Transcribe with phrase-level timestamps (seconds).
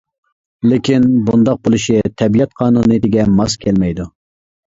[0.69, 1.03] لېكىن.
[1.27, 4.09] بۇنداق بولۇشى تەبىئەت قانۇنىيىتىگە ماس كەلمەيدۇ.